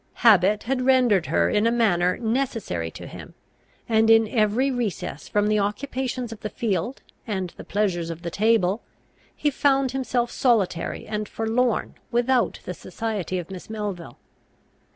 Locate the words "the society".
12.65-13.37